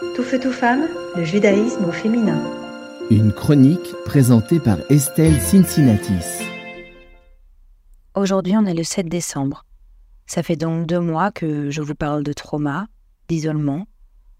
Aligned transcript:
Tout 0.00 0.22
feu, 0.22 0.40
tout 0.40 0.50
femme, 0.50 0.88
le 1.14 1.24
judaïsme 1.24 1.84
au 1.84 1.92
féminin. 1.92 2.42
Une 3.10 3.34
chronique 3.34 3.92
présentée 4.06 4.58
par 4.58 4.78
Estelle 4.90 5.38
Cincinnatis. 5.38 6.42
Aujourd'hui, 8.14 8.54
on 8.56 8.64
est 8.64 8.72
le 8.72 8.82
7 8.82 9.10
décembre. 9.10 9.66
Ça 10.26 10.42
fait 10.42 10.56
donc 10.56 10.86
deux 10.86 11.00
mois 11.00 11.30
que 11.30 11.68
je 11.68 11.82
vous 11.82 11.94
parle 11.94 12.22
de 12.22 12.32
trauma, 12.32 12.86
d'isolement, 13.28 13.86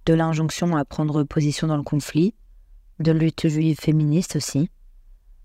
de 0.06 0.14
l'injonction 0.14 0.76
à 0.76 0.86
prendre 0.86 1.24
position 1.24 1.66
dans 1.66 1.76
le 1.76 1.82
conflit, 1.82 2.34
de 2.98 3.12
lutte 3.12 3.46
juive 3.46 3.78
féministe 3.78 4.36
aussi. 4.36 4.70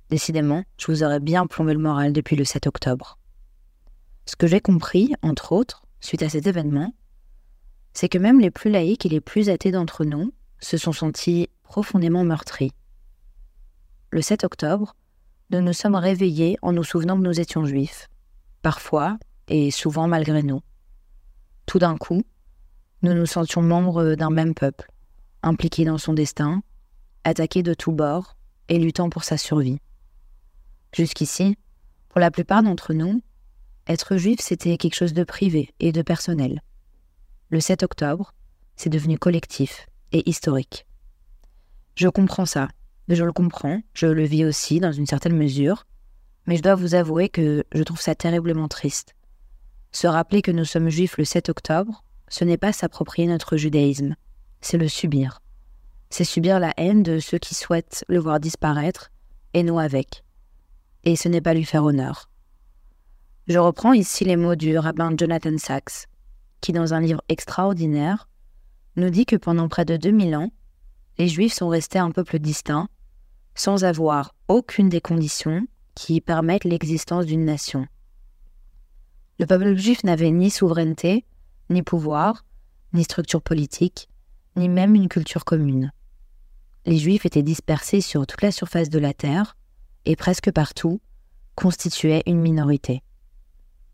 Décidément, 0.09 0.63
je 0.77 0.93
vous 0.93 1.03
aurais 1.03 1.19
bien 1.19 1.45
plombé 1.45 1.73
le 1.73 1.79
moral 1.79 2.13
depuis 2.13 2.37
le 2.37 2.45
7 2.45 2.67
octobre. 2.67 3.19
Ce 4.25 4.37
que 4.37 4.47
j'ai 4.47 4.61
compris, 4.61 5.13
entre 5.21 5.51
autres, 5.51 5.83
suite 5.99 6.23
à 6.23 6.29
cet 6.29 6.47
événement, 6.47 6.93
c'est 7.95 8.09
que 8.09 8.17
même 8.17 8.39
les 8.39 8.51
plus 8.51 8.69
laïcs 8.69 9.05
et 9.05 9.09
les 9.09 9.21
plus 9.21 9.49
athées 9.49 9.71
d'entre 9.71 10.03
nous 10.03 10.33
se 10.59 10.77
sont 10.77 10.91
sentis 10.91 11.49
profondément 11.63 12.23
meurtris. 12.23 12.71
Le 14.11 14.21
7 14.21 14.43
octobre, 14.43 14.95
nous 15.49 15.61
nous 15.61 15.73
sommes 15.73 15.95
réveillés 15.95 16.57
en 16.61 16.73
nous 16.73 16.83
souvenant 16.83 17.17
que 17.17 17.23
nous 17.23 17.39
étions 17.39 17.65
juifs, 17.65 18.09
parfois 18.61 19.17
et 19.47 19.71
souvent 19.71 20.07
malgré 20.07 20.43
nous. 20.43 20.61
Tout 21.65 21.79
d'un 21.79 21.97
coup, 21.97 22.23
nous 23.01 23.13
nous 23.13 23.25
sentions 23.25 23.61
membres 23.61 24.15
d'un 24.15 24.29
même 24.29 24.53
peuple, 24.53 24.91
impliqués 25.41 25.85
dans 25.85 25.97
son 25.97 26.13
destin, 26.13 26.63
attaqués 27.23 27.63
de 27.63 27.73
tous 27.73 27.93
bords 27.93 28.35
et 28.67 28.77
luttant 28.77 29.09
pour 29.09 29.23
sa 29.23 29.37
survie. 29.37 29.79
Jusqu'ici, 30.93 31.57
pour 32.09 32.19
la 32.19 32.31
plupart 32.31 32.61
d'entre 32.61 32.93
nous, 32.93 33.21
être 33.87 34.17
juif, 34.17 34.39
c'était 34.41 34.77
quelque 34.77 34.95
chose 34.95 35.13
de 35.13 35.23
privé 35.23 35.73
et 35.79 35.91
de 35.91 36.01
personnel. 36.01 36.61
Le 37.49 37.59
7 37.59 37.83
octobre, 37.83 38.33
c'est 38.75 38.89
devenu 38.89 39.19
collectif 39.19 39.87
et 40.11 40.27
historique. 40.27 40.87
Je 41.95 42.07
comprends 42.07 42.45
ça, 42.45 42.67
je 43.07 43.23
le 43.23 43.31
comprends, 43.31 43.81
je 43.93 44.07
le 44.07 44.23
vis 44.23 44.45
aussi 44.45 44.79
dans 44.79 44.91
une 44.91 45.05
certaine 45.05 45.37
mesure, 45.37 45.85
mais 46.47 46.57
je 46.57 46.63
dois 46.63 46.75
vous 46.75 46.95
avouer 46.95 47.29
que 47.29 47.63
je 47.71 47.83
trouve 47.83 48.01
ça 48.01 48.15
terriblement 48.15 48.67
triste. 48.67 49.15
Se 49.91 50.07
rappeler 50.07 50.41
que 50.41 50.51
nous 50.51 50.65
sommes 50.65 50.89
juifs 50.89 51.17
le 51.17 51.25
7 51.25 51.49
octobre, 51.49 52.03
ce 52.27 52.43
n'est 52.43 52.57
pas 52.57 52.73
s'approprier 52.73 53.27
notre 53.27 53.57
judaïsme, 53.57 54.15
c'est 54.59 54.77
le 54.77 54.87
subir. 54.87 55.41
C'est 56.09 56.23
subir 56.23 56.59
la 56.59 56.73
haine 56.77 57.03
de 57.03 57.19
ceux 57.19 57.37
qui 57.37 57.53
souhaitent 57.55 58.03
le 58.07 58.19
voir 58.19 58.39
disparaître, 58.39 59.11
et 59.53 59.63
nous 59.63 59.79
avec. 59.79 60.23
Et 61.03 61.15
ce 61.15 61.29
n'est 61.29 61.41
pas 61.41 61.53
lui 61.53 61.63
faire 61.63 61.83
honneur. 61.83 62.29
Je 63.47 63.59
reprends 63.59 63.93
ici 63.93 64.25
les 64.25 64.35
mots 64.35 64.55
du 64.55 64.77
rabbin 64.77 65.15
Jonathan 65.15 65.57
Sachs, 65.57 66.07
qui 66.65 66.71
dans 66.71 66.95
un 66.95 66.99
livre 66.99 67.21
extraordinaire 67.29 68.27
nous 68.95 69.11
dit 69.11 69.27
que 69.27 69.35
pendant 69.35 69.67
près 69.67 69.85
de 69.85 69.97
2000 69.97 70.35
ans, 70.35 70.51
les 71.19 71.27
Juifs 71.27 71.53
sont 71.53 71.69
restés 71.69 71.99
un 71.99 72.09
peuple 72.09 72.39
distinct, 72.39 72.87
sans 73.53 73.83
avoir 73.83 74.33
aucune 74.47 74.89
des 74.89 74.99
conditions 74.99 75.67
qui 75.93 76.21
permettent 76.21 76.63
l'existence 76.63 77.27
d'une 77.27 77.45
nation. 77.45 77.85
Le 79.37 79.45
peuple 79.45 79.75
juif 79.75 80.03
n'avait 80.03 80.31
ni 80.31 80.49
souveraineté, 80.49 81.25
ni 81.69 81.83
pouvoir, 81.83 82.45
ni 82.93 83.03
structure 83.03 83.43
politique, 83.43 84.09
ni 84.55 84.67
même 84.67 84.95
une 84.95 85.07
culture 85.07 85.45
commune. 85.45 85.91
Les 86.87 86.97
Juifs 86.97 87.27
étaient 87.27 87.43
dispersés 87.43 88.01
sur 88.01 88.25
toute 88.25 88.41
la 88.41 88.51
surface 88.51 88.89
de 88.89 88.99
la 88.99 89.13
terre 89.13 89.55
et 90.05 90.15
presque 90.15 90.51
partout 90.51 90.99
constituaient 91.53 92.23
une 92.25 92.41
minorité. 92.41 93.03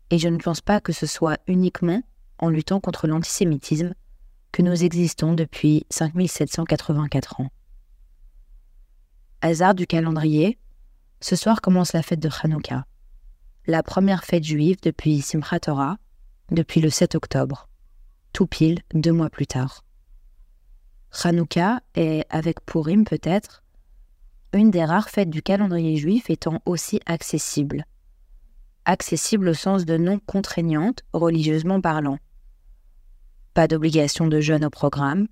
Et 0.08 0.18
je 0.18 0.28
ne 0.28 0.38
pense 0.38 0.62
pas 0.62 0.80
que 0.80 0.92
ce 0.94 1.06
soit 1.06 1.38
uniquement 1.46 2.02
en 2.42 2.50
luttant 2.50 2.80
contre 2.80 3.06
l'antisémitisme 3.06 3.94
que 4.50 4.60
nous 4.60 4.84
existons 4.84 5.32
depuis 5.32 5.86
5784 5.90 7.40
ans. 7.40 7.50
Hasard 9.40 9.74
du 9.74 9.86
calendrier, 9.86 10.58
ce 11.20 11.36
soir 11.36 11.62
commence 11.62 11.92
la 11.92 12.02
fête 12.02 12.20
de 12.20 12.28
Hanouka, 12.42 12.84
la 13.66 13.82
première 13.82 14.24
fête 14.24 14.44
juive 14.44 14.76
depuis 14.82 15.22
Simchat 15.22 15.60
Torah, 15.60 15.96
depuis 16.50 16.80
le 16.80 16.90
7 16.90 17.14
octobre, 17.14 17.68
tout 18.32 18.46
pile 18.46 18.80
deux 18.92 19.12
mois 19.12 19.30
plus 19.30 19.46
tard. 19.46 19.84
Hanouka 21.22 21.80
est, 21.94 22.26
avec 22.28 22.64
Purim 22.66 23.04
peut-être, 23.04 23.62
une 24.52 24.70
des 24.70 24.84
rares 24.84 25.10
fêtes 25.10 25.30
du 25.30 25.42
calendrier 25.42 25.96
juif 25.96 26.28
étant 26.28 26.60
aussi 26.66 27.00
accessible. 27.06 27.86
Accessible 28.84 29.48
au 29.48 29.54
sens 29.54 29.84
de 29.84 29.96
non 29.96 30.18
contraignante, 30.18 31.02
religieusement 31.12 31.80
parlant. 31.80 32.18
Pas 33.54 33.68
d'obligation 33.68 34.26
de 34.26 34.40
jeûne 34.40 34.64
au 34.64 34.70
programme, 34.70 35.28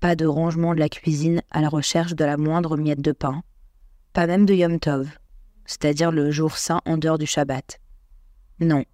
pas 0.00 0.16
de 0.16 0.26
rangement 0.26 0.74
de 0.74 0.80
la 0.80 0.88
cuisine 0.88 1.42
à 1.50 1.60
la 1.60 1.68
recherche 1.68 2.14
de 2.14 2.24
la 2.24 2.36
moindre 2.36 2.76
miette 2.76 3.02
de 3.02 3.12
pain, 3.12 3.42
pas 4.12 4.26
même 4.26 4.46
de 4.46 4.54
Yom 4.54 4.80
Tov, 4.80 5.08
c'est-à-dire 5.64 6.10
le 6.10 6.32
jour 6.32 6.56
saint 6.56 6.80
en 6.86 6.98
dehors 6.98 7.18
du 7.18 7.26
Shabbat. 7.26 7.78
Non. 8.58 8.84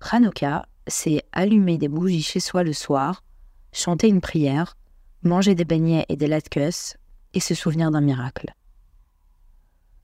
Hanouka, 0.00 0.66
c'est 0.86 1.22
allumer 1.32 1.78
des 1.78 1.88
bougies 1.88 2.22
chez 2.22 2.40
soi 2.40 2.62
le 2.62 2.74
soir, 2.74 3.24
chanter 3.72 4.08
une 4.08 4.20
prière, 4.20 4.76
manger 5.22 5.54
des 5.54 5.64
beignets 5.64 6.04
et 6.10 6.16
des 6.16 6.26
latkes 6.26 6.98
et 7.32 7.40
se 7.40 7.54
souvenir 7.54 7.90
d'un 7.90 8.02
miracle. 8.02 8.54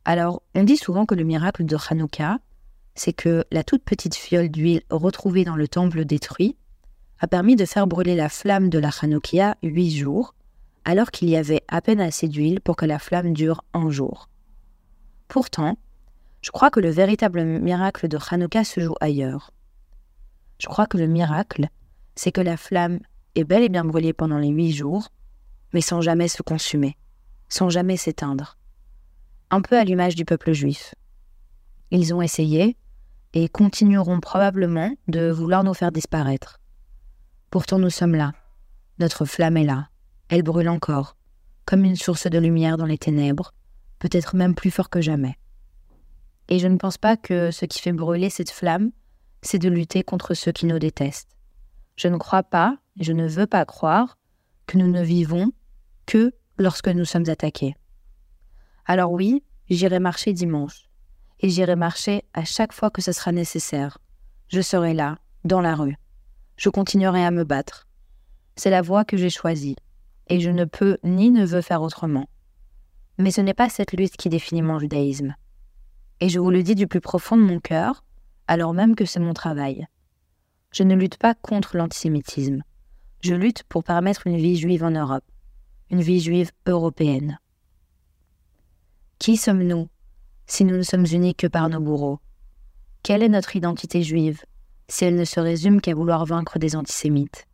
Alors, 0.06 0.43
on 0.55 0.65
dit 0.65 0.78
souvent 0.78 1.05
que 1.05 1.15
le 1.15 1.25
miracle 1.25 1.66
de 1.66 1.77
Hanouka, 1.91 2.39
c'est 2.94 3.12
que 3.12 3.44
la 3.53 3.62
toute 3.62 3.84
petite 3.84 4.15
fiole 4.15 4.49
d'huile 4.49 4.83
retrouvée 4.89 5.44
dans 5.44 5.56
le 5.56 5.69
temple 5.69 6.06
détruit 6.06 6.56
a 7.21 7.27
permis 7.27 7.55
de 7.55 7.65
faire 7.65 7.87
brûler 7.87 8.17
la 8.17 8.29
flamme 8.29 8.71
de 8.71 8.79
la 8.79 8.91
Hanoukia 9.01 9.57
huit 9.63 9.95
jours, 9.97 10.35
alors 10.85 11.11
qu'il 11.11 11.29
y 11.29 11.37
avait 11.37 11.63
à 11.69 11.83
peine 11.83 12.01
assez 12.01 12.29
d'huile 12.29 12.61
pour 12.61 12.77
que 12.77 12.87
la 12.87 12.99
flamme 12.99 13.35
dure 13.35 13.63
un 13.75 13.91
jour. 13.91 14.29
Pourtant, 15.29 15.77
je 16.41 16.51
crois 16.51 16.71
que 16.71 16.81
le 16.81 16.91
véritable 16.91 17.45
miracle 17.45 18.09
de 18.09 18.19
Hanouka 18.31 18.65
se 18.65 18.81
joue 18.81 18.95
ailleurs. 19.01 19.51
Je 20.59 20.67
crois 20.67 20.87
que 20.87 20.97
le 20.97 21.07
miracle, 21.07 21.69
c'est 22.15 22.33
que 22.33 22.41
la 22.41 22.57
flamme 22.57 23.01
est 23.35 23.45
bel 23.45 23.63
et 23.63 23.69
bien 23.69 23.85
brûlée 23.85 24.13
pendant 24.13 24.39
les 24.39 24.49
huit 24.49 24.73
jours, 24.73 25.09
mais 25.73 25.83
sans 25.83 26.01
jamais 26.01 26.29
se 26.29 26.43
consumer, 26.43 26.97
sans 27.49 27.69
jamais 27.69 27.97
s'éteindre. 27.97 28.57
Un 29.51 29.61
peu 29.61 29.79
à 29.79 29.85
l'image 29.85 30.15
du 30.15 30.25
peuple 30.25 30.53
juif. 30.53 30.95
Ils 31.91 32.15
ont 32.15 32.23
essayé, 32.23 32.77
et 33.33 33.49
continueront 33.49 34.21
probablement 34.21 34.93
de 35.09 35.31
vouloir 35.31 35.63
nous 35.65 35.75
faire 35.75 35.93
disparaître. 35.93 36.59
Pourtant 37.50 37.81
nous 37.81 37.91
sommes 37.91 38.15
là. 38.15 38.33
Notre 39.00 39.25
flamme 39.25 39.56
est 39.56 39.65
là. 39.65 39.88
Elle 40.28 40.44
brûle 40.44 40.69
encore, 40.69 41.16
comme 41.65 41.84
une 41.84 41.97
source 41.97 42.28
de 42.28 42.38
lumière 42.38 42.77
dans 42.77 42.87
les 42.87 42.99
ténèbres, 42.99 43.53
peut-être 43.99 44.37
même 44.37 44.55
plus 44.55 44.71
fort 44.71 44.88
que 44.88 45.00
jamais. 45.00 45.37
Et 46.49 46.60
je 46.60 46.69
ne 46.69 46.77
pense 46.77 46.97
pas 46.97 47.16
que 47.16 47.50
ce 47.50 47.65
qui 47.65 47.81
fait 47.81 47.93
brûler 47.93 48.31
cette 48.31 48.53
flamme, 48.53 48.93
c'est 49.43 49.59
de 49.59 49.69
lutter 49.69 50.05
contre 50.05 50.34
ceux 50.34 50.53
qui 50.53 50.66
nous 50.66 50.78
détestent. 50.78 51.37
Je 51.97 52.06
ne 52.06 52.19
crois 52.19 52.44
pas, 52.44 52.78
et 53.00 53.03
je 53.03 53.12
ne 53.12 53.27
veux 53.27 53.47
pas 53.47 53.65
croire, 53.65 54.16
que 54.66 54.78
nous 54.78 54.89
ne 54.89 55.03
vivons 55.03 55.50
que 56.06 56.33
lorsque 56.56 56.89
nous 56.89 57.05
sommes 57.05 57.28
attaqués. 57.28 57.75
Alors 58.87 59.10
oui, 59.10 59.43
j'irai 59.69 59.99
marcher 59.99 60.33
dimanche, 60.33 60.89
et 61.41 61.49
j'irai 61.49 61.75
marcher 61.75 62.22
à 62.33 62.44
chaque 62.44 62.72
fois 62.72 62.91
que 62.91 63.03
ce 63.03 63.10
sera 63.10 63.33
nécessaire. 63.33 63.99
Je 64.47 64.60
serai 64.60 64.94
là, 64.94 65.19
dans 65.43 65.60
la 65.60 65.75
rue. 65.75 65.97
Je 66.60 66.69
continuerai 66.69 67.25
à 67.25 67.31
me 67.31 67.44
battre. 67.44 67.88
C'est 68.54 68.69
la 68.69 68.82
voie 68.82 69.06
que 69.06 69.16
j'ai 69.16 69.31
choisie, 69.31 69.76
et 70.28 70.41
je 70.41 70.50
ne 70.50 70.66
peux 70.66 70.98
ni 71.03 71.31
ne 71.31 71.47
veux 71.47 71.62
faire 71.62 71.81
autrement. 71.81 72.28
Mais 73.16 73.31
ce 73.31 73.41
n'est 73.41 73.54
pas 73.54 73.71
cette 73.71 73.94
lutte 73.94 74.19
qui 74.19 74.28
définit 74.28 74.60
mon 74.60 74.78
judaïsme. 74.78 75.34
Et 76.21 76.28
je 76.28 76.38
vous 76.38 76.50
le 76.50 76.62
dis 76.62 76.75
du 76.75 76.87
plus 76.87 77.00
profond 77.00 77.38
de 77.38 77.43
mon 77.43 77.60
cœur, 77.60 78.04
alors 78.47 78.75
même 78.75 78.94
que 78.94 79.06
c'est 79.06 79.21
mon 79.21 79.32
travail. 79.32 79.87
Je 80.71 80.82
ne 80.82 80.94
lutte 80.94 81.16
pas 81.16 81.34
contre 81.34 81.78
l'antisémitisme. 81.78 82.62
Je 83.22 83.34
lutte 83.34 83.62
pour 83.62 83.82
permettre 83.82 84.27
une 84.27 84.37
vie 84.37 84.59
juive 84.59 84.84
en 84.84 84.91
Europe, 84.91 85.25
une 85.88 86.03
vie 86.03 86.21
juive 86.21 86.51
européenne. 86.66 87.39
Qui 89.18 89.39
sommes-nous 89.39 89.89
si 90.47 90.66
nous 90.66 90.77
ne 90.77 90.83
sommes 90.83 91.06
unis 91.10 91.34
que 91.34 91.47
par 91.47 91.71
nos 91.71 91.80
bourreaux? 91.80 92.21
Quelle 93.03 93.22
est 93.22 93.30
notre 93.30 93.56
identité 93.56 94.03
juive? 94.03 94.42
Si 94.91 95.04
elle 95.04 95.16
ne 95.16 95.25
se 95.25 95.41
résume 95.41 95.81
qu'à 95.81 95.95
vouloir 95.95 96.27
vaincre 96.27 96.59
des 96.59 96.77
antisémites 96.77 97.47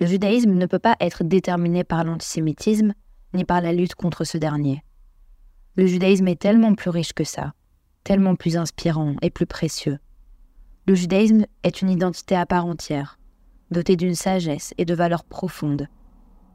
Le 0.00 0.06
judaïsme 0.06 0.52
ne 0.52 0.66
peut 0.66 0.78
pas 0.78 0.96
être 1.00 1.24
déterminé 1.24 1.84
par 1.84 2.04
l'antisémitisme 2.04 2.94
ni 3.34 3.44
par 3.44 3.60
la 3.60 3.72
lutte 3.72 3.94
contre 3.94 4.24
ce 4.24 4.38
dernier. 4.38 4.82
Le 5.76 5.86
judaïsme 5.86 6.28
est 6.28 6.40
tellement 6.40 6.74
plus 6.74 6.90
riche 6.90 7.12
que 7.12 7.24
ça, 7.24 7.52
tellement 8.04 8.36
plus 8.36 8.56
inspirant 8.56 9.14
et 9.22 9.30
plus 9.30 9.46
précieux. 9.46 9.98
Le 10.86 10.94
judaïsme 10.94 11.46
est 11.62 11.82
une 11.82 11.90
identité 11.90 12.34
à 12.36 12.46
part 12.46 12.66
entière, 12.66 13.18
dotée 13.70 13.96
d'une 13.96 14.14
sagesse 14.14 14.74
et 14.78 14.84
de 14.84 14.94
valeurs 14.94 15.24
profondes. 15.24 15.88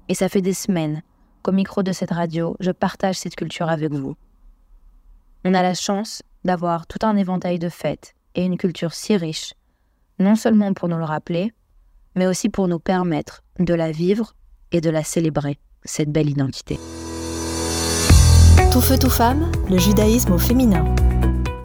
Et 0.10 0.16
ça 0.16 0.30
fait 0.30 0.42
des 0.42 0.54
semaines 0.54 1.02
qu'au 1.44 1.52
micro 1.52 1.84
de 1.84 1.92
cette 1.92 2.12
radio, 2.12 2.56
je 2.60 2.72
partage 2.72 3.18
cette 3.18 3.36
culture 3.36 3.70
avec 3.70 3.94
vous. 3.94 4.16
On 5.44 5.54
a 5.54 5.62
la 5.62 5.74
chance 5.74 6.24
d'avoir 6.44 6.88
tout 6.88 7.00
un 7.04 7.16
éventail 7.16 7.60
de 7.60 7.70
fêtes 7.70 8.16
et 8.36 8.44
une 8.44 8.58
culture 8.58 8.94
si 8.94 9.16
riche, 9.16 9.54
non 10.20 10.36
seulement 10.36 10.74
pour 10.74 10.88
nous 10.88 10.98
le 10.98 11.04
rappeler, 11.04 11.52
mais 12.16 12.28
aussi 12.28 12.50
pour 12.50 12.68
nous 12.68 12.80
permettre 12.80 13.44
de 13.60 13.74
la 13.74 13.92
vivre 13.92 14.34
et 14.72 14.82
de 14.82 14.90
la 14.90 15.04
célébrer, 15.04 15.60
cette 15.84 16.12
belle 16.12 16.30
identité. 16.30 16.80
Tout 18.72 18.82
feu, 18.82 18.98
tout 18.98 19.10
femme, 19.10 19.52
le 19.70 19.78
judaïsme 19.78 20.34
au 20.34 20.38
féminin. 20.38 20.84